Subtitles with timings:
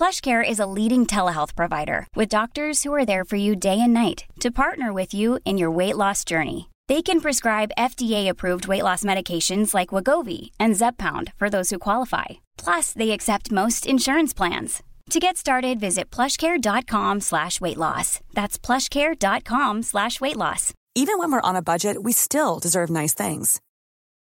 [0.00, 3.92] PlushCare is a leading telehealth provider with doctors who are there for you day and
[3.92, 6.70] night to partner with you in your weight loss journey.
[6.88, 12.40] They can prescribe FDA-approved weight loss medications like Wagovi and Zepbound for those who qualify.
[12.56, 14.82] Plus, they accept most insurance plans.
[15.10, 18.20] To get started, visit plushcare.com slash weight loss.
[18.32, 20.72] That's plushcare.com slash weight loss.
[20.94, 23.60] Even when we're on a budget, we still deserve nice things.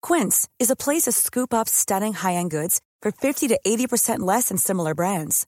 [0.02, 4.50] Quince is a place to scoop up stunning high-end goods for 50 to 80% less
[4.50, 5.48] than similar brands.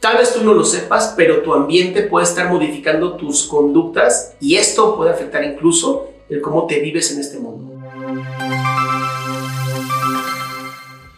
[0.00, 4.56] Tal vez tú no lo sepas, pero tu ambiente puede estar modificando tus conductas y
[4.56, 7.78] esto puede afectar incluso el cómo te vives en este mundo.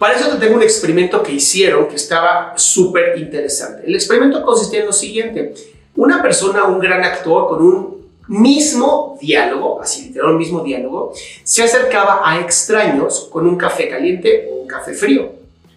[0.00, 3.86] Para eso te tengo un experimento que hicieron que estaba súper interesante.
[3.86, 5.54] El experimento consistía en lo siguiente.
[5.94, 11.12] Una persona, un gran actor con un mismo diálogo, así literal, un mismo diálogo,
[11.44, 15.30] se acercaba a extraños con un café caliente o un café frío.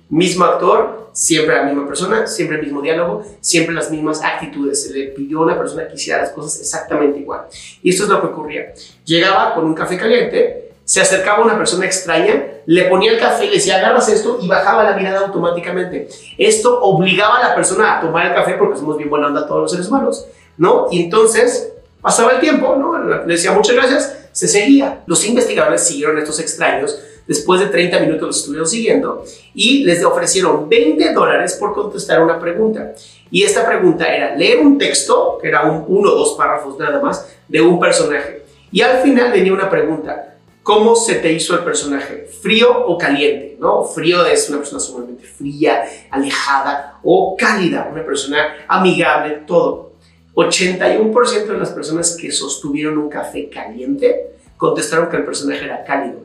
[0.09, 4.83] Mismo actor, siempre la misma persona, siempre el mismo diálogo, siempre las mismas actitudes.
[4.83, 7.45] Se le pidió a una persona que hiciera las cosas exactamente igual.
[7.81, 8.73] Y esto es lo que ocurría.
[9.05, 13.45] Llegaba con un café caliente, se acercaba a una persona extraña, le ponía el café,
[13.45, 16.09] le decía, agarras esto y bajaba la mirada automáticamente.
[16.37, 19.61] Esto obligaba a la persona a tomar el café porque somos bien buena onda todos
[19.61, 20.27] los seres humanos,
[20.57, 20.87] ¿no?
[20.91, 21.71] Y entonces
[22.01, 23.25] pasaba el tiempo, ¿no?
[23.25, 25.01] Le decía muchas gracias, se seguía.
[25.07, 30.69] Los investigadores siguieron estos extraños Después de 30 minutos los estuvieron siguiendo y les ofrecieron
[30.69, 32.93] 20 dólares por contestar una pregunta.
[33.31, 37.01] Y esta pregunta era leer un texto, que era un, uno o dos párrafos nada
[37.01, 38.43] más, de un personaje.
[38.71, 40.35] Y al final venía una pregunta.
[40.61, 42.27] ¿Cómo se te hizo el personaje?
[42.41, 43.55] ¿Frío o caliente?
[43.59, 43.83] ¿no?
[43.83, 49.93] Frío es una persona sumamente fría, alejada, o cálida, una persona amigable, todo.
[50.33, 56.19] 81% de las personas que sostuvieron un café caliente contestaron que el personaje era cálido.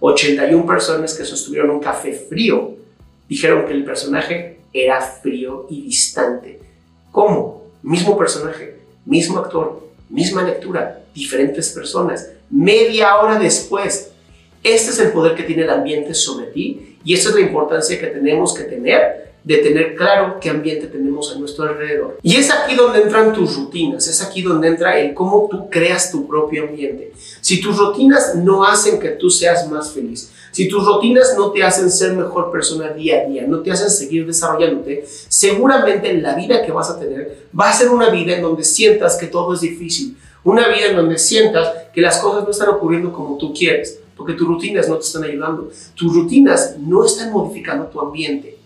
[0.00, 2.76] 81 personas que sostuvieron un café frío
[3.28, 6.60] dijeron que el personaje era frío y distante.
[7.10, 7.64] ¿Cómo?
[7.82, 12.30] Mismo personaje, mismo actor, misma lectura, diferentes personas.
[12.50, 14.10] Media hora después.
[14.62, 17.98] Este es el poder que tiene el ambiente sobre ti y esta es la importancia
[17.98, 22.18] que tenemos que tener de tener claro qué ambiente tenemos a nuestro alrededor.
[22.22, 26.12] Y es aquí donde entran tus rutinas, es aquí donde entra el cómo tú creas
[26.12, 27.14] tu propio ambiente.
[27.40, 31.62] Si tus rutinas no hacen que tú seas más feliz, si tus rutinas no te
[31.62, 36.62] hacen ser mejor persona día a día, no te hacen seguir desarrollándote, seguramente la vida
[36.62, 39.62] que vas a tener va a ser una vida en donde sientas que todo es
[39.62, 43.98] difícil, una vida en donde sientas que las cosas no están ocurriendo como tú quieres,
[44.14, 48.57] porque tus rutinas no te están ayudando, tus rutinas no están modificando tu ambiente.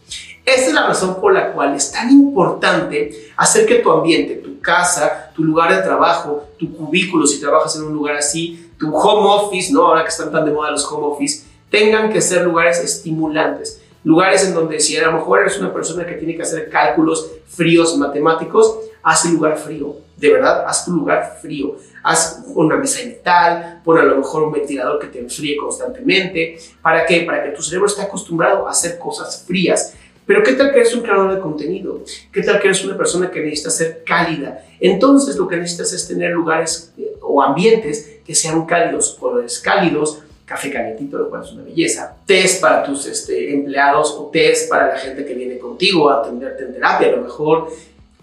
[0.44, 4.60] Esta es la razón por la cual es tan importante hacer que tu ambiente, tu
[4.60, 9.28] casa, tu lugar de trabajo, tu cubículo, si trabajas en un lugar así, tu home
[9.28, 9.86] office, ¿no?
[9.86, 13.80] Ahora que están tan de moda los home office, tengan que ser lugares estimulantes.
[14.04, 17.30] Lugares en donde si a lo mejor eres una persona que tiene que hacer cálculos
[17.46, 19.96] fríos matemáticos, haz el lugar frío.
[20.16, 21.76] De verdad, haz tu lugar frío.
[22.02, 26.58] Haz una mesa de metal, pon a lo mejor un ventilador que te enfríe constantemente.
[26.82, 27.20] ¿Para qué?
[27.20, 29.94] Para que tu cerebro esté acostumbrado a hacer cosas frías.
[30.26, 32.00] Pero ¿qué tal que eres un creador de contenido?
[32.32, 34.64] ¿Qué tal que eres una persona que necesita ser cálida?
[34.78, 40.22] Entonces lo que necesitas es tener lugares eh, o ambientes que sean cálidos, colores cálidos,
[40.44, 44.88] café calientito, lo cual es una belleza, test para tus este, empleados o test para
[44.88, 47.68] la gente que viene contigo a atenderte en terapia, a lo mejor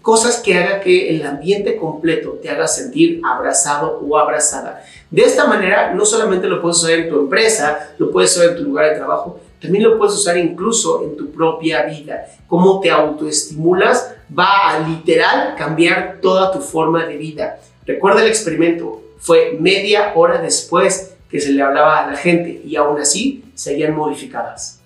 [0.00, 4.82] cosas que hagan que el ambiente completo te haga sentir abrazado o abrazada.
[5.10, 8.56] De esta manera, no solamente lo puedes usar en tu empresa, lo puedes usar en
[8.56, 12.26] tu lugar de trabajo, también lo puedes usar incluso en tu propia vida.
[12.46, 17.60] Cómo te autoestimulas va a literal cambiar toda tu forma de vida.
[17.84, 22.76] Recuerda el experimento, fue media hora después que se le hablaba a la gente y
[22.76, 24.80] aún así seguían modificadas.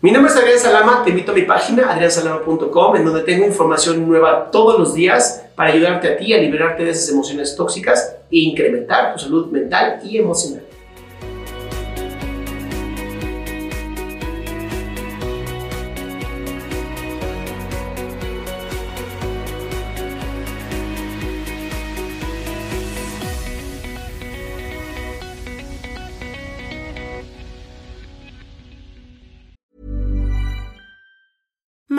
[0.00, 4.08] Mi nombre es Adrián Salama, te invito a mi página adriansalama.com en donde tengo información
[4.08, 8.38] nueva todos los días para ayudarte a ti a liberarte de esas emociones tóxicas e
[8.38, 10.69] incrementar tu salud mental y emocional.